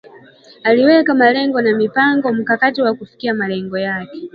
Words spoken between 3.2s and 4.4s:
malengo yake